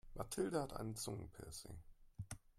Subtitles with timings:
[0.15, 1.77] Mathilde hat ein Zungenpiercing.